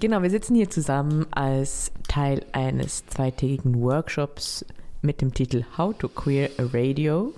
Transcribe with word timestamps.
Genau, 0.00 0.22
wir 0.22 0.30
sitzen 0.30 0.54
hier 0.54 0.70
zusammen 0.70 1.26
als 1.30 1.92
Teil 2.08 2.44
eines 2.52 3.06
zweitägigen 3.06 3.80
Workshops 3.82 4.64
mit 5.02 5.20
dem 5.20 5.34
Titel 5.34 5.64
How 5.76 5.96
to 5.96 6.08
Queer 6.08 6.50
a 6.58 6.64
Radio. 6.72 7.34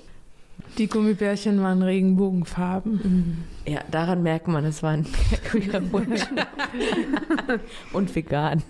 Die 0.76 0.86
Gummibärchen 0.86 1.60
waren 1.60 1.82
Regenbogenfarben. 1.82 3.44
Ja, 3.66 3.80
daran 3.90 4.22
merkt 4.22 4.48
man, 4.48 4.64
es 4.64 4.82
war 4.82 4.90
ein 4.90 5.06
queerer 5.44 5.92
Wunsch. 5.92 6.22
Und 7.92 8.14
vegan. 8.14 8.62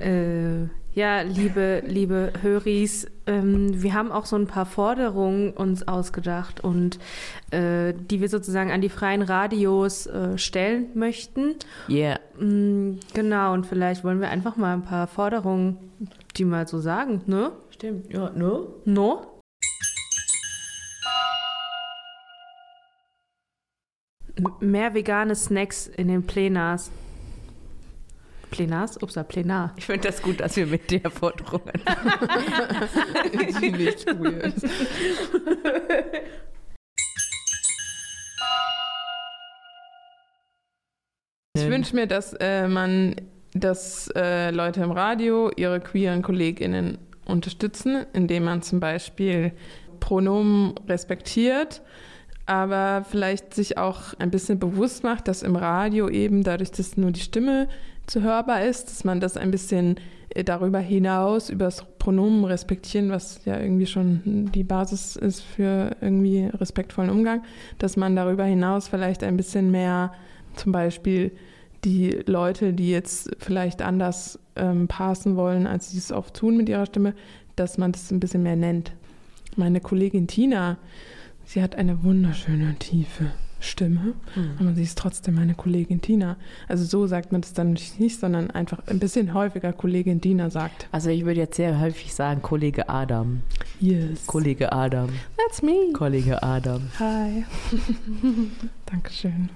Äh, 0.00 0.68
ja, 0.94 1.22
liebe, 1.22 1.82
liebe 1.86 2.32
Höris, 2.40 3.08
ähm, 3.26 3.82
wir 3.82 3.94
haben 3.94 4.12
auch 4.12 4.26
so 4.26 4.36
ein 4.36 4.46
paar 4.46 4.64
Forderungen 4.64 5.50
uns 5.50 5.86
ausgedacht 5.88 6.62
und 6.62 7.00
äh, 7.50 7.92
die 7.94 8.20
wir 8.20 8.28
sozusagen 8.28 8.70
an 8.70 8.80
die 8.80 8.88
freien 8.88 9.22
Radios 9.22 10.06
äh, 10.06 10.38
stellen 10.38 10.86
möchten. 10.94 11.56
Yeah. 11.88 12.20
Mm, 12.38 13.00
genau, 13.12 13.54
und 13.54 13.66
vielleicht 13.66 14.04
wollen 14.04 14.20
wir 14.20 14.28
einfach 14.28 14.56
mal 14.56 14.72
ein 14.72 14.84
paar 14.84 15.08
Forderungen, 15.08 15.78
die 16.36 16.44
mal 16.44 16.68
so 16.68 16.78
sagen, 16.78 17.22
ne? 17.26 17.50
Stimmt, 17.70 18.12
ja, 18.12 18.30
ne? 18.30 18.64
No? 18.84 19.40
Mehr 24.60 24.94
vegane 24.94 25.34
Snacks 25.34 25.88
in 25.88 26.08
den 26.08 26.24
Plenars. 26.24 26.90
Plenars? 28.50 29.02
Upsa, 29.02 29.22
Plenar. 29.22 29.74
Ich 29.76 29.86
finde 29.86 30.08
das 30.08 30.22
gut, 30.22 30.40
dass 30.40 30.56
wir 30.56 30.66
mit 30.66 30.90
der 30.90 31.10
Forderung 31.10 31.62
Ziemlich 33.58 34.04
cool. 34.20 34.52
Ich 41.56 41.68
wünsche 41.68 41.94
mir, 41.94 42.06
dass 42.06 42.34
äh, 42.40 42.68
man, 42.68 43.16
dass 43.52 44.10
äh, 44.14 44.50
Leute 44.50 44.82
im 44.82 44.90
Radio 44.90 45.50
ihre 45.56 45.80
queeren 45.80 46.22
KollegInnen 46.22 46.98
unterstützen, 47.26 48.06
indem 48.12 48.44
man 48.44 48.62
zum 48.62 48.80
Beispiel 48.80 49.52
Pronomen 50.00 50.74
respektiert, 50.88 51.80
aber 52.46 53.04
vielleicht 53.08 53.54
sich 53.54 53.78
auch 53.78 54.14
ein 54.18 54.30
bisschen 54.30 54.58
bewusst 54.58 55.02
macht, 55.02 55.28
dass 55.28 55.42
im 55.42 55.56
Radio 55.56 56.08
eben 56.08 56.42
dadurch, 56.42 56.70
dass 56.70 56.96
nur 56.96 57.10
die 57.10 57.20
Stimme 57.20 57.68
zu 58.06 58.22
hörbar 58.22 58.64
ist, 58.64 58.90
dass 58.90 59.04
man 59.04 59.20
das 59.20 59.36
ein 59.36 59.50
bisschen 59.50 59.96
äh, 60.30 60.44
darüber 60.44 60.78
hinaus, 60.78 61.48
über 61.48 61.66
das 61.66 61.84
Pronomen 61.98 62.44
respektieren, 62.44 63.10
was 63.10 63.40
ja 63.44 63.58
irgendwie 63.58 63.86
schon 63.86 64.50
die 64.52 64.64
Basis 64.64 65.16
ist 65.16 65.40
für 65.40 65.96
irgendwie 66.00 66.50
respektvollen 66.52 67.10
Umgang, 67.10 67.42
dass 67.78 67.96
man 67.96 68.14
darüber 68.14 68.44
hinaus 68.44 68.88
vielleicht 68.88 69.22
ein 69.24 69.36
bisschen 69.36 69.70
mehr 69.70 70.12
zum 70.54 70.72
Beispiel 70.72 71.32
die 71.84 72.22
Leute, 72.26 72.72
die 72.72 72.90
jetzt 72.90 73.30
vielleicht 73.38 73.82
anders 73.82 74.38
ähm, 74.56 74.88
passen 74.88 75.36
wollen, 75.36 75.66
als 75.66 75.90
sie 75.90 75.98
es 75.98 76.12
oft 76.12 76.34
tun 76.34 76.56
mit 76.56 76.68
ihrer 76.68 76.86
Stimme, 76.86 77.14
dass 77.56 77.78
man 77.78 77.92
das 77.92 78.10
ein 78.10 78.20
bisschen 78.20 78.42
mehr 78.42 78.56
nennt. 78.56 78.92
Meine 79.56 79.80
Kollegin 79.80 80.26
Tina, 80.26 80.78
sie 81.44 81.62
hat 81.62 81.76
eine 81.76 82.02
wunderschöne, 82.02 82.76
tiefe 82.78 83.30
Stimme, 83.60 84.12
aber 84.60 84.74
sie 84.74 84.82
ist 84.82 84.98
trotzdem 84.98 85.36
meine 85.36 85.54
Kollegin 85.54 86.02
Tina. 86.02 86.36
Also 86.68 86.84
so 86.84 87.06
sagt 87.06 87.32
man 87.32 87.40
das 87.40 87.54
dann 87.54 87.78
nicht, 87.98 88.20
sondern 88.20 88.50
einfach 88.50 88.86
ein 88.88 88.98
bisschen 88.98 89.32
häufiger 89.32 89.72
Kollegin 89.72 90.20
Tina 90.20 90.50
sagt. 90.50 90.86
Also 90.92 91.08
ich 91.08 91.24
würde 91.24 91.40
jetzt 91.40 91.56
sehr 91.56 91.80
häufig 91.80 92.14
sagen, 92.14 92.42
Kollege 92.42 92.88
Adam. 92.88 93.42
Yes. 93.80 94.26
Kollege 94.26 94.70
Adam. 94.70 95.08
That's 95.38 95.62
me. 95.62 95.92
Kollege 95.94 96.42
Adam. 96.42 96.82
Hi. 96.98 97.44
Dankeschön. 98.86 99.48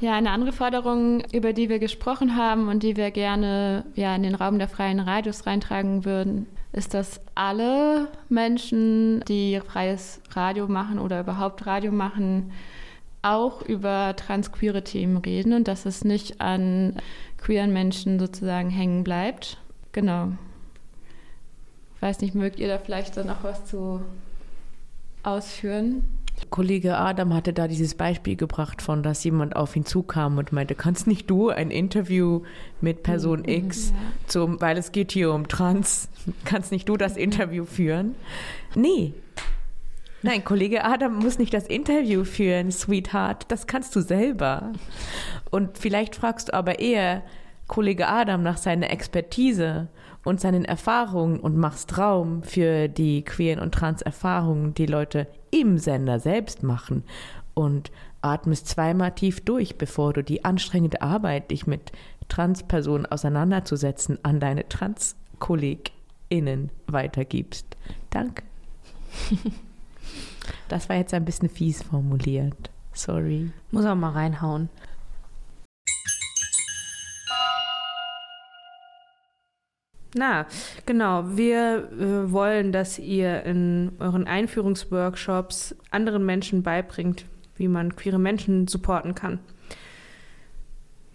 Ja, 0.00 0.16
eine 0.16 0.32
andere 0.32 0.52
Forderung, 0.52 1.22
über 1.32 1.54
die 1.54 1.70
wir 1.70 1.78
gesprochen 1.78 2.36
haben 2.36 2.68
und 2.68 2.82
die 2.82 2.96
wir 2.96 3.10
gerne 3.10 3.86
ja, 3.94 4.14
in 4.14 4.22
den 4.22 4.34
Raum 4.34 4.58
der 4.58 4.68
freien 4.68 5.00
Radios 5.00 5.46
reintragen 5.46 6.04
würden, 6.04 6.46
ist, 6.74 6.92
dass 6.92 7.20
alle 7.34 8.08
Menschen, 8.28 9.20
die 9.28 9.60
freies 9.60 10.20
Radio 10.30 10.66
machen 10.66 10.98
oder 10.98 11.20
überhaupt 11.20 11.66
Radio 11.66 11.92
machen, 11.92 12.52
auch 13.22 13.62
über 13.62 14.14
transqueere 14.16 14.82
Themen 14.84 15.16
reden 15.16 15.54
und 15.54 15.68
dass 15.68 15.86
es 15.86 16.04
nicht 16.04 16.40
an 16.40 16.96
queeren 17.38 17.72
Menschen 17.72 18.18
sozusagen 18.18 18.70
hängen 18.70 19.04
bleibt. 19.04 19.58
Genau. 19.92 20.32
Weiß 22.00 22.20
nicht, 22.20 22.34
mögt 22.34 22.58
ihr 22.58 22.68
da 22.68 22.78
vielleicht 22.78 23.16
dann 23.16 23.28
noch 23.28 23.44
was 23.44 23.64
zu 23.64 24.02
ausführen? 25.22 26.04
Kollege 26.50 26.96
Adam 26.96 27.34
hatte 27.34 27.52
da 27.52 27.68
dieses 27.68 27.94
Beispiel 27.94 28.36
gebracht 28.36 28.82
von, 28.82 29.02
dass 29.02 29.24
jemand 29.24 29.56
auf 29.56 29.74
ihn 29.76 29.84
zukam 29.84 30.38
und 30.38 30.52
meinte, 30.52 30.74
kannst 30.74 31.06
nicht 31.06 31.28
du 31.30 31.50
ein 31.50 31.70
Interview 31.70 32.42
mit 32.80 33.02
Person 33.02 33.44
X, 33.44 33.92
zum, 34.26 34.60
weil 34.60 34.76
es 34.76 34.92
geht 34.92 35.12
hier 35.12 35.32
um 35.32 35.48
Trans, 35.48 36.08
kannst 36.44 36.72
nicht 36.72 36.88
du 36.88 36.96
das 36.96 37.16
Interview 37.16 37.64
führen? 37.64 38.14
Nee. 38.74 39.14
Nein, 40.22 40.44
Kollege 40.44 40.84
Adam 40.84 41.18
muss 41.18 41.38
nicht 41.38 41.52
das 41.52 41.66
Interview 41.66 42.24
führen, 42.24 42.72
Sweetheart, 42.72 43.50
das 43.50 43.66
kannst 43.66 43.94
du 43.94 44.00
selber. 44.00 44.72
Und 45.50 45.76
vielleicht 45.76 46.16
fragst 46.16 46.48
du 46.48 46.54
aber 46.54 46.78
eher 46.78 47.22
Kollege 47.66 48.08
Adam 48.08 48.42
nach 48.42 48.56
seiner 48.56 48.90
Expertise 48.90 49.88
und 50.24 50.40
seinen 50.40 50.64
Erfahrungen 50.64 51.38
und 51.38 51.56
machst 51.56 51.98
Raum 51.98 52.42
für 52.42 52.88
die 52.88 53.22
queeren 53.22 53.60
und 53.60 53.72
trans 53.72 54.02
Erfahrungen, 54.02 54.74
die 54.74 54.86
Leute 54.86 55.26
im 55.54 55.78
Sender 55.78 56.18
selbst 56.18 56.64
machen 56.64 57.04
und 57.54 57.92
atmest 58.22 58.66
zweimal 58.66 59.12
tief 59.12 59.44
durch, 59.44 59.78
bevor 59.78 60.12
du 60.12 60.24
die 60.24 60.44
anstrengende 60.44 61.00
Arbeit, 61.00 61.52
dich 61.52 61.66
mit 61.66 61.92
Transpersonen 62.28 63.06
auseinanderzusetzen, 63.06 64.18
an 64.24 64.40
deine 64.40 64.68
Trans-KollegInnen 64.68 66.70
weitergibst. 66.86 67.76
Danke. 68.10 68.42
Das 70.68 70.90
war 70.90 70.96
jetzt 70.96 71.14
ein 71.14 71.24
bisschen 71.24 71.48
fies 71.48 71.82
formuliert. 71.82 72.70
Sorry. 72.92 73.50
Muss 73.70 73.86
auch 73.86 73.94
mal 73.94 74.10
reinhauen. 74.10 74.68
Na, 80.14 80.46
genau. 80.86 81.36
Wir 81.36 81.90
äh, 81.90 82.32
wollen, 82.32 82.70
dass 82.70 82.98
ihr 82.98 83.42
in 83.42 83.92
euren 83.98 84.26
Einführungsworkshops 84.26 85.74
anderen 85.90 86.24
Menschen 86.24 86.62
beibringt, 86.62 87.26
wie 87.56 87.68
man 87.68 87.96
queere 87.96 88.18
Menschen 88.18 88.68
supporten 88.68 89.14
kann. 89.14 89.40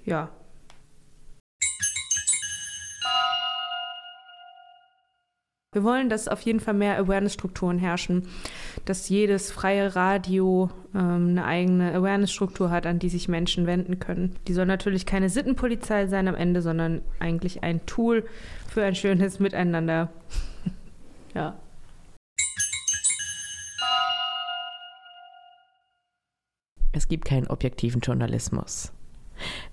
Ja. 0.03 0.29
Wir 5.71 5.83
wollen, 5.83 6.09
dass 6.09 6.27
auf 6.27 6.41
jeden 6.41 6.59
Fall 6.59 6.73
mehr 6.73 6.97
Awareness-Strukturen 6.97 7.77
herrschen, 7.77 8.27
dass 8.85 9.07
jedes 9.07 9.51
freie 9.51 9.95
Radio 9.95 10.71
ähm, 10.95 11.29
eine 11.29 11.45
eigene 11.45 11.93
Awareness-Struktur 11.93 12.71
hat, 12.71 12.87
an 12.87 12.97
die 12.97 13.09
sich 13.09 13.27
Menschen 13.27 13.67
wenden 13.67 13.99
können. 13.99 14.35
Die 14.47 14.53
soll 14.53 14.65
natürlich 14.65 15.05
keine 15.05 15.29
Sittenpolizei 15.29 16.07
sein 16.07 16.27
am 16.27 16.33
Ende, 16.33 16.63
sondern 16.63 17.03
eigentlich 17.19 17.61
ein 17.61 17.85
Tool 17.85 18.25
für 18.67 18.83
ein 18.83 18.95
schönes 18.95 19.39
Miteinander. 19.39 20.09
ja. 21.35 21.55
Es 26.93 27.07
gibt 27.07 27.25
keinen 27.25 27.45
objektiven 27.45 28.01
Journalismus. 28.01 28.91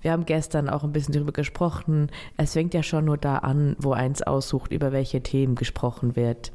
Wir 0.01 0.11
haben 0.11 0.25
gestern 0.25 0.69
auch 0.69 0.83
ein 0.83 0.91
bisschen 0.91 1.13
darüber 1.13 1.31
gesprochen. 1.31 2.09
Es 2.37 2.53
fängt 2.53 2.73
ja 2.73 2.83
schon 2.83 3.05
nur 3.05 3.17
da 3.17 3.37
an, 3.37 3.75
wo 3.79 3.93
eins 3.93 4.21
aussucht, 4.21 4.71
über 4.71 4.91
welche 4.91 5.21
Themen 5.21 5.55
gesprochen 5.55 6.15
wird. 6.15 6.51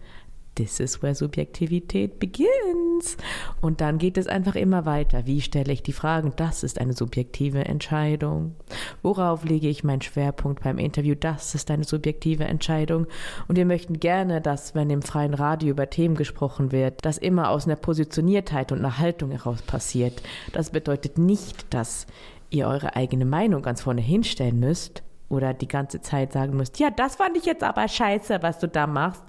This 0.55 0.81
is 0.81 1.03
where 1.03 1.15
Subjektivität 1.15 2.19
begins. 2.19 3.17
Und 3.63 3.81
dann 3.81 3.97
geht 3.97 4.19
es 4.19 4.27
einfach 4.27 4.55
immer 4.55 4.85
weiter. 4.85 5.25
Wie 5.25 5.41
stelle 5.41 5.73
ich 5.73 5.83
die 5.83 5.95
Fragen? 5.95 6.35
Das 6.37 6.63
ist 6.63 6.79
eine 6.79 6.93
subjektive 6.93 7.65
Entscheidung. 7.65 8.55
Worauf 9.03 9.45
lege 9.45 9.69
ich 9.69 9.83
meinen 9.83 10.03
Schwerpunkt 10.03 10.63
beim 10.63 10.77
Interview? 10.77 11.15
Das 11.15 11.55
ist 11.55 11.71
eine 11.71 11.85
subjektive 11.85 12.45
Entscheidung. 12.45 13.07
Und 13.49 13.57
wir 13.57 13.65
möchten 13.65 13.99
gerne, 13.99 14.43
dass, 14.43 14.75
wenn 14.75 14.91
im 14.91 15.01
freien 15.01 15.33
Radio 15.33 15.71
über 15.71 15.89
Themen 15.89 16.17
gesprochen 16.17 16.71
wird, 16.71 17.03
das 17.03 17.17
immer 17.17 17.49
aus 17.49 17.65
einer 17.65 17.77
Positioniertheit 17.77 18.73
und 18.73 18.79
einer 18.79 18.99
Haltung 18.99 19.31
heraus 19.31 19.63
passiert. 19.63 20.23
Das 20.53 20.69
bedeutet 20.69 21.17
nicht, 21.17 21.73
dass 21.73 22.07
ihr 22.53 22.69
eure 22.69 22.97
eigene 22.97 23.25
Meinung 23.25 23.63
ganz 23.63 23.83
vorne 23.83 24.01
hinstellen 24.01 24.61
müsst 24.61 25.03
oder 25.29 25.55
die 25.55 25.69
ganze 25.69 26.03
Zeit 26.03 26.33
sagen 26.33 26.57
müsst, 26.57 26.79
ja, 26.79 26.91
das 26.91 27.17
fand 27.17 27.37
ich 27.37 27.47
jetzt 27.47 27.65
aber 27.65 27.89
scheiße, 27.89 28.43
was 28.43 28.59
du 28.59 28.69
da 28.69 28.87
machst. 28.87 29.23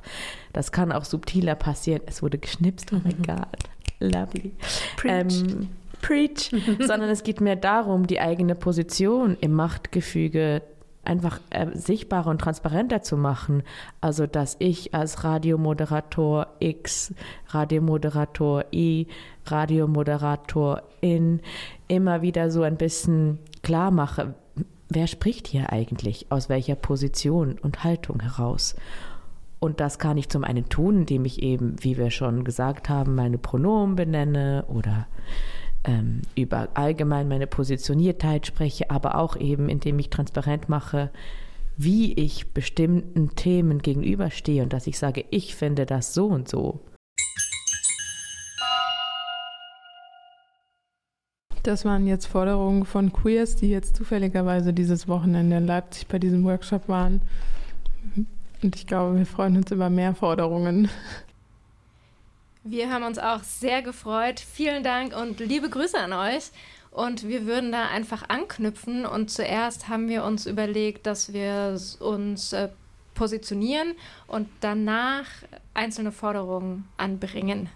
Das 0.51 0.71
kann 0.71 0.91
auch 0.91 1.05
subtiler 1.05 1.55
passieren. 1.55 2.01
Es 2.05 2.21
wurde 2.21 2.37
geschnipst, 2.37 2.91
oh 2.91 3.01
my 3.03 3.13
God, 3.25 3.47
lovely. 3.99 4.51
Preach. 4.97 5.43
Ähm, 5.43 5.69
preach. 6.01 6.51
Sondern 6.79 7.09
es 7.09 7.23
geht 7.23 7.41
mehr 7.41 7.55
darum, 7.55 8.05
die 8.05 8.19
eigene 8.19 8.55
Position 8.55 9.37
im 9.39 9.53
Machtgefüge 9.53 10.61
einfach 11.05 11.39
äh, 11.49 11.67
sichtbarer 11.73 12.29
und 12.29 12.39
transparenter 12.39 13.01
zu 13.01 13.17
machen. 13.17 13.63
Also, 14.01 14.27
dass 14.27 14.55
ich 14.59 14.93
als 14.93 15.23
Radiomoderator 15.23 16.47
X, 16.59 17.13
Radiomoderator 17.49 18.65
Y, 18.73 19.07
Radiomoderator 19.45 20.83
in 21.01 21.41
immer 21.87 22.21
wieder 22.21 22.49
so 22.49 22.63
ein 22.63 22.77
bisschen 22.77 23.39
klar 23.61 23.91
mache, 23.91 24.35
wer 24.89 25.07
spricht 25.07 25.47
hier 25.47 25.71
eigentlich, 25.71 26.27
aus 26.29 26.49
welcher 26.49 26.75
Position 26.75 27.57
und 27.61 27.83
Haltung 27.83 28.21
heraus. 28.21 28.75
Und 29.59 29.79
das 29.79 29.97
kann 29.97 30.17
ich 30.17 30.29
zum 30.29 30.43
einen 30.43 30.67
tun, 30.67 30.99
indem 30.99 31.25
ich 31.25 31.41
eben, 31.41 31.75
wie 31.79 31.97
wir 31.97 32.11
schon 32.11 32.43
gesagt 32.43 32.89
haben, 32.89 33.15
meine 33.15 33.37
Pronomen 33.37 33.95
benenne 33.95 34.65
oder 34.67 35.07
ähm, 35.83 36.21
über 36.35 36.69
allgemein 36.73 37.27
meine 37.27 37.47
Positioniertheit 37.47 38.47
spreche, 38.47 38.89
aber 38.89 39.15
auch 39.17 39.35
eben, 39.35 39.69
indem 39.69 39.99
ich 39.99 40.09
transparent 40.09 40.69
mache, 40.69 41.11
wie 41.77 42.13
ich 42.13 42.53
bestimmten 42.53 43.35
Themen 43.35 43.79
gegenüberstehe 43.79 44.63
und 44.63 44.73
dass 44.73 44.87
ich 44.87 44.97
sage, 44.97 45.25
ich 45.31 45.55
finde 45.55 45.85
das 45.85 46.13
so 46.13 46.27
und 46.27 46.47
so. 46.47 46.79
Das 51.63 51.85
waren 51.85 52.07
jetzt 52.07 52.25
Forderungen 52.25 52.85
von 52.85 53.13
Queers, 53.13 53.55
die 53.55 53.69
jetzt 53.69 53.95
zufälligerweise 53.95 54.73
dieses 54.73 55.07
Wochenende 55.07 55.57
in 55.57 55.65
Leipzig 55.65 56.07
bei 56.07 56.19
diesem 56.19 56.43
Workshop 56.43 56.89
waren. 56.89 57.21
Und 58.61 58.75
ich 58.75 58.85
glaube, 58.85 59.17
wir 59.17 59.25
freuen 59.25 59.55
uns 59.57 59.71
über 59.71 59.89
mehr 59.89 60.13
Forderungen. 60.13 60.89
Wir 62.65 62.89
haben 62.89 63.03
uns 63.03 63.19
auch 63.19 63.43
sehr 63.43 63.81
gefreut. 63.81 64.39
Vielen 64.39 64.83
Dank 64.83 65.13
und 65.13 65.41
liebe 65.41 65.69
Grüße 65.69 65.97
an 65.97 66.13
euch. 66.13 66.49
Und 66.91 67.27
wir 67.27 67.45
würden 67.45 67.73
da 67.73 67.89
einfach 67.89 68.29
anknüpfen. 68.29 69.05
Und 69.05 69.29
zuerst 69.29 69.89
haben 69.89 70.07
wir 70.07 70.23
uns 70.23 70.45
überlegt, 70.45 71.05
dass 71.05 71.33
wir 71.33 71.77
uns 71.99 72.53
äh, 72.53 72.69
positionieren 73.15 73.95
und 74.27 74.47
danach 74.61 75.27
einzelne 75.73 76.13
Forderungen 76.13 76.87
anbringen. 76.95 77.67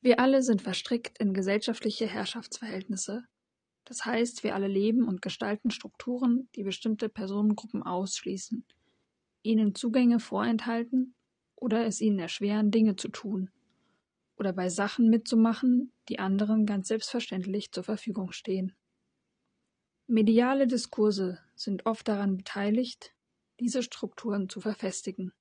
Wir 0.00 0.18
alle 0.18 0.42
sind 0.42 0.62
verstrickt 0.62 1.18
in 1.18 1.34
gesellschaftliche 1.34 2.06
Herrschaftsverhältnisse. 2.06 3.24
Das 3.84 4.06
heißt, 4.06 4.44
wir 4.44 4.54
alle 4.54 4.68
leben 4.68 5.06
und 5.06 5.20
gestalten 5.20 5.70
Strukturen, 5.70 6.48
die 6.54 6.62
bestimmte 6.62 7.10
Personengruppen 7.10 7.82
ausschließen, 7.82 8.64
ihnen 9.42 9.74
Zugänge 9.74 10.20
vorenthalten 10.20 11.14
oder 11.54 11.84
es 11.84 12.00
ihnen 12.00 12.18
erschweren, 12.18 12.70
Dinge 12.70 12.96
zu 12.96 13.08
tun 13.08 13.50
oder 14.36 14.52
bei 14.52 14.68
Sachen 14.68 15.08
mitzumachen, 15.08 15.92
die 16.08 16.18
anderen 16.18 16.66
ganz 16.66 16.88
selbstverständlich 16.88 17.72
zur 17.72 17.84
Verfügung 17.84 18.32
stehen. 18.32 18.74
Mediale 20.06 20.66
Diskurse 20.66 21.38
sind 21.54 21.86
oft 21.86 22.06
daran 22.06 22.36
beteiligt, 22.36 23.12
diese 23.58 23.82
Strukturen 23.82 24.48
zu 24.48 24.60
verfestigen. 24.60 25.32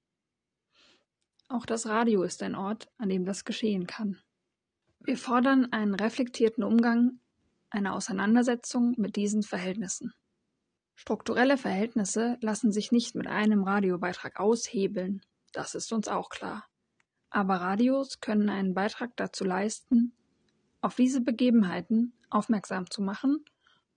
Auch 1.48 1.66
das 1.66 1.86
Radio 1.86 2.24
ist 2.24 2.42
ein 2.42 2.56
Ort, 2.56 2.92
an 2.98 3.10
dem 3.10 3.26
das 3.26 3.46
geschehen 3.46 3.86
kann. 3.86 4.20
Wir 5.00 5.18
fordern 5.18 5.72
einen 5.72 5.94
reflektierten 5.94 6.64
Umgang, 6.64 7.20
eine 7.70 7.94
Auseinandersetzung 7.94 8.96
mit 8.98 9.16
diesen 9.16 9.44
Verhältnissen. 9.44 10.14
Strukturelle 10.96 11.58
Verhältnisse 11.58 12.38
lassen 12.42 12.72
sich 12.72 12.92
nicht 12.92 13.14
mit 13.14 13.28
einem 13.28 13.64
Radiobeitrag 13.64 14.40
aushebeln, 14.40 15.22
das 15.52 15.76
ist 15.76 15.94
uns 15.94 16.08
auch 16.08 16.30
klar. 16.30 16.68
Aber 17.30 17.56
Radios 17.56 18.20
können 18.20 18.50
einen 18.50 18.74
Beitrag 18.74 19.16
dazu 19.16 19.44
leisten, 19.44 20.14
auf 20.82 20.96
diese 20.96 21.22
Begebenheiten 21.22 22.14
aufmerksam 22.30 22.90
zu 22.90 23.02
machen 23.02 23.44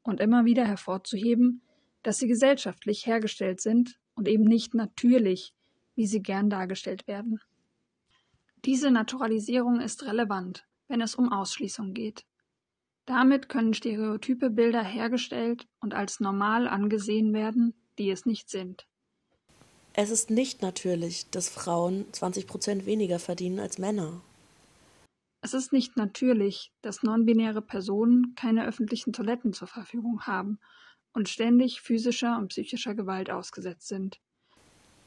und 0.02 0.20
immer 0.20 0.44
wieder 0.44 0.64
hervorzuheben, 0.64 1.62
dass 2.02 2.18
sie 2.18 2.28
gesellschaftlich 2.28 3.06
hergestellt 3.06 3.60
sind 3.60 3.98
und 4.14 4.28
eben 4.28 4.44
nicht 4.44 4.74
natürlich, 4.74 5.54
wie 5.94 6.06
sie 6.06 6.22
gern 6.22 6.48
dargestellt 6.48 7.06
werden. 7.06 7.40
Diese 8.64 8.90
Naturalisierung 8.90 9.80
ist 9.80 10.04
relevant, 10.04 10.66
wenn 10.88 11.00
es 11.00 11.14
um 11.14 11.30
Ausschließung 11.30 11.94
geht. 11.94 12.24
Damit 13.04 13.48
können 13.48 13.74
stereotype 13.74 14.50
Bilder 14.50 14.82
hergestellt 14.82 15.66
und 15.80 15.94
als 15.94 16.20
normal 16.20 16.68
angesehen 16.68 17.32
werden, 17.32 17.74
die 17.98 18.10
es 18.10 18.26
nicht 18.26 18.50
sind. 18.50 18.86
Es 20.00 20.10
ist 20.10 20.30
nicht 20.30 20.62
natürlich, 20.62 21.28
dass 21.30 21.48
Frauen 21.48 22.06
20 22.12 22.46
Prozent 22.46 22.86
weniger 22.86 23.18
verdienen 23.18 23.58
als 23.58 23.78
Männer. 23.78 24.20
Es 25.40 25.54
ist 25.54 25.72
nicht 25.72 25.96
natürlich, 25.96 26.70
dass 26.82 27.02
non-binäre 27.02 27.62
Personen 27.62 28.36
keine 28.36 28.64
öffentlichen 28.64 29.12
Toiletten 29.12 29.52
zur 29.52 29.66
Verfügung 29.66 30.20
haben 30.20 30.60
und 31.14 31.28
ständig 31.28 31.80
physischer 31.80 32.38
und 32.38 32.50
psychischer 32.50 32.94
Gewalt 32.94 33.28
ausgesetzt 33.28 33.88
sind. 33.88 34.20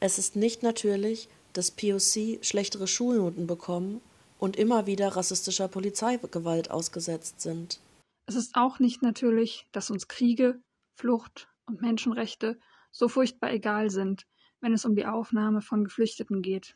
Es 0.01 0.17
ist 0.17 0.35
nicht 0.35 0.61
natürlich, 0.61 1.29
dass 1.53 1.71
POC 1.71 2.43
schlechtere 2.43 2.87
Schulnoten 2.87 3.47
bekommen 3.47 4.01
und 4.39 4.57
immer 4.57 4.87
wieder 4.87 5.15
rassistischer 5.15 5.69
Polizeigewalt 5.69 6.69
ausgesetzt 6.69 7.39
sind. 7.39 7.79
Es 8.25 8.35
ist 8.35 8.55
auch 8.55 8.79
nicht 8.79 9.01
natürlich, 9.01 9.69
dass 9.71 9.89
uns 9.89 10.09
Kriege, 10.09 10.61
Flucht 10.97 11.47
und 11.65 11.79
Menschenrechte 11.79 12.59
so 12.91 13.07
furchtbar 13.07 13.53
egal 13.53 13.89
sind, 13.89 14.27
wenn 14.61 14.73
es 14.73 14.85
um 14.85 14.95
die 14.95 15.05
Aufnahme 15.05 15.61
von 15.61 15.83
Geflüchteten 15.83 16.41
geht. 16.41 16.75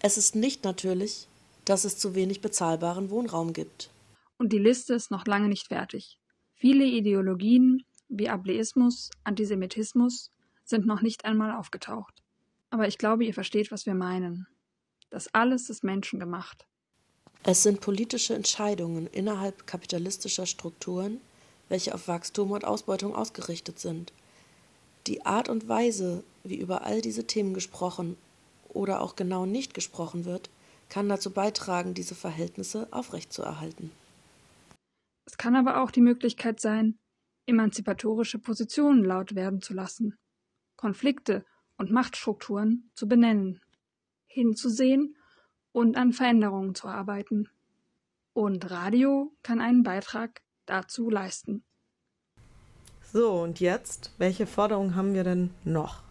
Es 0.00 0.18
ist 0.18 0.34
nicht 0.34 0.64
natürlich, 0.64 1.28
dass 1.64 1.84
es 1.84 1.98
zu 1.98 2.14
wenig 2.14 2.40
bezahlbaren 2.40 3.10
Wohnraum 3.10 3.52
gibt. 3.52 3.90
Und 4.38 4.52
die 4.52 4.58
Liste 4.58 4.94
ist 4.94 5.10
noch 5.10 5.26
lange 5.26 5.48
nicht 5.48 5.68
fertig. 5.68 6.18
Viele 6.54 6.84
Ideologien 6.84 7.84
wie 8.08 8.28
Ableismus, 8.28 9.10
Antisemitismus 9.24 10.30
sind 10.64 10.86
noch 10.86 11.02
nicht 11.02 11.24
einmal 11.24 11.52
aufgetaucht. 11.52 12.22
Aber 12.70 12.88
ich 12.88 12.98
glaube, 12.98 13.24
ihr 13.24 13.34
versteht, 13.34 13.70
was 13.70 13.86
wir 13.86 13.94
meinen. 13.94 14.46
Das 15.10 15.32
alles 15.34 15.70
ist 15.70 15.84
menschengemacht. 15.84 16.66
Es 17.44 17.62
sind 17.62 17.80
politische 17.80 18.34
Entscheidungen 18.34 19.06
innerhalb 19.06 19.66
kapitalistischer 19.66 20.46
Strukturen, 20.46 21.20
welche 21.68 21.94
auf 21.94 22.08
Wachstum 22.08 22.50
und 22.50 22.64
Ausbeutung 22.64 23.14
ausgerichtet 23.14 23.78
sind. 23.78 24.12
Die 25.08 25.24
Art 25.24 25.48
und 25.48 25.68
Weise, 25.68 26.22
wie 26.44 26.58
über 26.58 26.84
all 26.84 27.00
diese 27.00 27.26
Themen 27.26 27.54
gesprochen 27.54 28.18
oder 28.68 29.00
auch 29.00 29.16
genau 29.16 29.46
nicht 29.46 29.72
gesprochen 29.72 30.26
wird, 30.26 30.50
kann 30.90 31.08
dazu 31.08 31.30
beitragen, 31.30 31.94
diese 31.94 32.14
Verhältnisse 32.14 32.88
aufrechtzuerhalten. 32.90 33.90
Es 35.24 35.38
kann 35.38 35.56
aber 35.56 35.82
auch 35.82 35.90
die 35.90 36.02
Möglichkeit 36.02 36.60
sein, 36.60 36.98
emanzipatorische 37.46 38.38
Positionen 38.38 39.02
laut 39.02 39.34
werden 39.34 39.62
zu 39.62 39.72
lassen, 39.72 40.18
Konflikte 40.76 41.46
und 41.78 41.90
Machtstrukturen 41.90 42.90
zu 42.94 43.08
benennen, 43.08 43.62
hinzusehen 44.26 45.16
und 45.72 45.96
an 45.96 46.12
Veränderungen 46.12 46.74
zu 46.74 46.86
arbeiten. 46.86 47.48
Und 48.34 48.70
Radio 48.70 49.34
kann 49.42 49.62
einen 49.62 49.82
Beitrag 49.82 50.42
dazu 50.66 51.08
leisten. 51.08 51.64
So, 53.12 53.42
und 53.42 53.60
jetzt, 53.60 54.12
welche 54.18 54.46
Forderungen 54.46 54.94
haben 54.94 55.14
wir 55.14 55.24
denn 55.24 55.50
noch? 55.64 56.02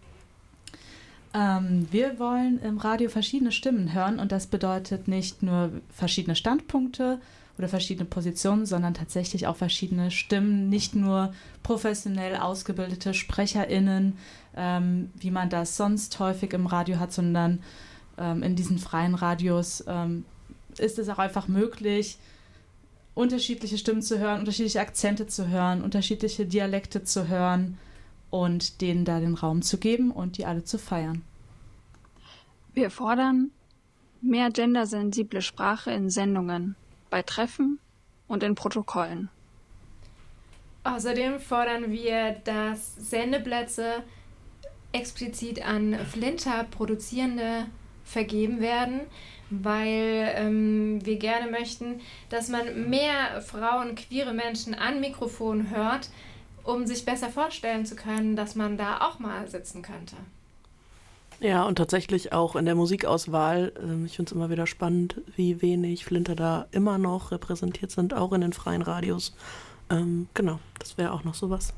Ähm, 1.34 1.88
wir 1.92 2.18
wollen 2.18 2.60
im 2.64 2.80
Radio 2.80 3.10
verschiedene 3.10 3.52
Stimmen 3.52 3.94
hören 3.94 4.20
und 4.20 4.32
das 4.32 4.48
bedeutet 4.48 5.08
nicht 5.08 5.44
nur 5.44 5.70
verschiedene 5.94 6.36
Standpunkte 6.36 7.20
oder 7.58 7.68
verschiedene 7.68 8.06
Positionen, 8.06 8.66
sondern 8.66 8.96
tatsächlich 8.96 9.46
auch 9.46 9.56
verschiedene 9.56 10.10
Stimmen, 10.10 10.70
nicht 10.70 10.96
nur 10.96 11.34
professionell 11.62 12.36
ausgebildete 12.38 13.14
SprecherInnen, 13.14 14.18
ähm, 14.56 15.12
wie 15.16 15.32
man 15.32 15.52
das 15.52 15.78
sonst 15.78 16.20
häufig 16.20 16.54
im 16.54 16.66
Radio 16.66 16.98
hat, 16.98 17.14
sondern 17.14 17.60
ähm, 18.18 18.42
in 18.42 18.56
diesen 18.56 18.80
freien 18.80 19.14
Radios 19.14 19.84
ähm, 19.88 20.26
ist 20.80 20.98
es 20.98 21.10
auch 21.10 21.20
einfach 21.20 21.48
möglich, 21.48 22.18
unterschiedliche 23.18 23.78
Stimmen 23.78 24.02
zu 24.02 24.20
hören, 24.20 24.40
unterschiedliche 24.40 24.80
Akzente 24.80 25.28
zu 25.28 25.48
hören, 25.48 25.84
unterschiedliche 25.84 26.46
Dialekte 26.46 27.04
zu 27.04 27.28
hören 27.28 27.78
und 28.30 28.82
denen 28.82 29.06
da 29.06 29.20
den 29.20 29.34
Raum 29.34 29.62
zu 29.62 29.78
geben 29.80 30.12
und 30.12 30.38
die 30.38 30.46
alle 30.46 30.64
zu 30.64 30.78
feiern. 30.78 31.24
Wir 32.74 32.92
fordern 32.92 33.50
mehr 34.22 34.52
gendersensible 34.52 35.42
Sprache 35.42 35.92
in 35.92 36.10
Sendungen, 36.12 36.76
bei 37.10 37.24
Treffen 37.24 37.80
und 38.28 38.44
in 38.44 38.54
Protokollen. 38.54 39.30
Außerdem 40.84 41.40
fordern 41.40 41.92
wir, 41.92 42.34
dass 42.44 42.96
Sendeplätze 42.96 44.04
explizit 44.92 45.66
an 45.66 45.98
Flinter-Produzierende 46.12 47.66
vergeben 48.08 48.60
werden, 48.62 49.02
weil 49.50 50.34
ähm, 50.36 51.06
wir 51.06 51.18
gerne 51.18 51.52
möchten, 51.52 52.02
dass 52.30 52.50
man 52.50 52.90
mehr 52.90 53.42
Frauen, 53.42 53.96
queere 53.96 54.34
Menschen 54.34 54.74
an 54.74 55.00
Mikrofon 55.00 55.70
hört, 55.70 56.10
um 56.64 56.86
sich 56.86 57.06
besser 57.06 57.30
vorstellen 57.30 57.86
zu 57.86 57.96
können, 57.96 58.36
dass 58.36 58.56
man 58.56 58.78
da 58.78 59.02
auch 59.02 59.20
mal 59.20 59.48
sitzen 59.48 59.82
könnte. 59.82 60.16
Ja, 61.40 61.64
und 61.64 61.76
tatsächlich 61.76 62.34
auch 62.34 62.56
in 62.56 62.66
der 62.66 62.76
Musikauswahl. 62.76 63.72
Ähm, 63.82 64.06
ich 64.06 64.16
finde 64.16 64.30
es 64.30 64.36
immer 64.36 64.50
wieder 64.50 64.68
spannend, 64.68 65.22
wie 65.36 65.62
wenig 65.62 66.04
Flinter 66.04 66.36
da 66.36 66.66
immer 66.72 66.98
noch 66.98 67.32
repräsentiert 67.32 67.92
sind, 67.92 68.14
auch 68.14 68.34
in 68.34 68.42
den 68.42 68.54
freien 68.54 68.82
Radios. 68.82 69.36
Ähm, 69.90 70.28
genau, 70.34 70.60
das 70.80 70.98
wäre 70.98 71.14
auch 71.14 71.24
noch 71.24 71.36
sowas. 71.36 71.74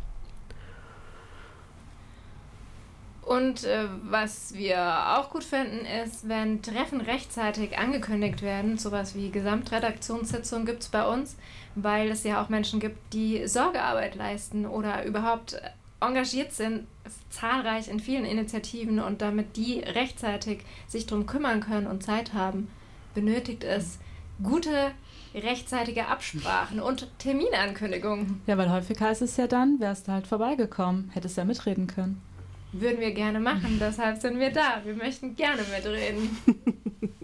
Und 3.29 3.63
äh, 3.63 3.85
was 4.01 4.55
wir 4.55 5.15
auch 5.15 5.29
gut 5.29 5.43
finden, 5.43 5.85
ist, 5.85 6.27
wenn 6.27 6.63
Treffen 6.63 6.99
rechtzeitig 6.99 7.77
angekündigt 7.77 8.41
werden. 8.41 8.79
Sowas 8.79 9.13
wie 9.13 9.29
Gesamtredaktionssitzung 9.29 10.65
gibt 10.65 10.81
es 10.81 10.87
bei 10.87 11.07
uns, 11.07 11.35
weil 11.75 12.09
es 12.09 12.23
ja 12.23 12.41
auch 12.41 12.49
Menschen 12.49 12.79
gibt, 12.79 13.13
die 13.13 13.47
Sorgearbeit 13.47 14.15
leisten 14.15 14.65
oder 14.65 15.05
überhaupt 15.05 15.61
engagiert 15.99 16.53
sind, 16.53 16.87
zahlreich 17.29 17.87
in 17.87 17.99
vielen 17.99 18.25
Initiativen 18.25 18.99
und 18.99 19.21
damit 19.21 19.57
die 19.57 19.81
rechtzeitig 19.81 20.61
sich 20.87 21.05
darum 21.05 21.27
kümmern 21.27 21.59
können 21.59 21.85
und 21.85 22.01
Zeit 22.01 22.33
haben, 22.33 22.67
benötigt 23.13 23.63
es 23.63 23.99
gute 24.41 24.89
rechtzeitige 25.35 26.07
Absprachen 26.07 26.79
und 26.81 27.07
Terminankündigungen. 27.19 28.41
Ja, 28.47 28.57
weil 28.57 28.71
häufig 28.71 28.99
heißt 28.99 29.21
es 29.21 29.37
ja 29.37 29.45
dann, 29.45 29.79
wärst 29.79 30.07
du 30.07 30.13
halt 30.13 30.25
vorbeigekommen, 30.25 31.11
hättest 31.13 31.37
ja 31.37 31.45
mitreden 31.45 31.85
können. 31.85 32.23
Würden 32.71 32.99
wir 32.99 33.11
gerne 33.13 33.39
machen, 33.39 33.77
deshalb 33.79 34.21
sind 34.21 34.39
wir 34.39 34.51
da. 34.51 34.81
Wir 34.83 34.93
möchten 34.93 35.35
gerne 35.35 35.63
mitreden. 35.63 36.37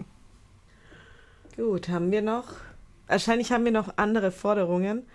Gut, 1.55 1.87
haben 1.87 2.11
wir 2.11 2.21
noch? 2.21 2.45
Wahrscheinlich 3.07 3.51
haben 3.51 3.63
wir 3.63 3.71
noch 3.71 3.97
andere 3.97 4.31
Forderungen. 4.31 5.05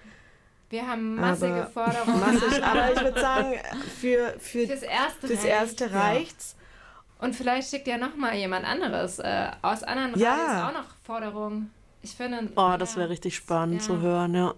Wir 0.71 0.87
haben 0.87 1.17
massige 1.17 1.53
aber, 1.53 1.67
Forderungen. 1.67 2.21
Massig, 2.21 2.63
aber 2.63 2.93
ich 2.93 3.01
würde 3.01 3.21
sagen, 3.21 3.55
für, 4.01 4.35
für 4.39 4.67
fürs 4.67 4.83
Erste, 4.83 5.27
fürs 5.27 5.45
erste 5.45 5.93
reicht's. 5.93 6.55
Ja. 6.57 7.27
Und 7.27 7.35
vielleicht 7.35 7.69
schickt 7.69 7.89
ja 7.89 7.99
noch 7.99 8.17
mal 8.17 8.35
jemand 8.35 8.65
anderes 8.65 9.19
äh, 9.19 9.51
aus 9.63 9.83
anderen 9.83 10.19
ja. 10.19 10.35
Radios 10.35 10.69
auch 10.69 10.83
noch 10.83 10.95
Forderungen. 11.03 11.71
Ich 12.03 12.13
finde. 12.13 12.51
Oh, 12.55 12.77
das 12.79 12.97
wäre 12.97 13.11
richtig 13.11 13.35
spannend 13.35 13.83
ja. 13.83 13.87
zu 13.87 14.01
hören, 14.01 14.35
ja. 14.35 14.55